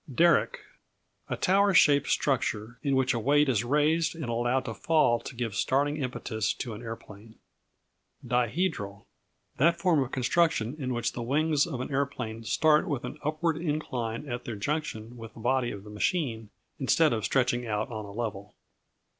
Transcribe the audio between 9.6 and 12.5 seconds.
form of construction in which the wings of an aeroplane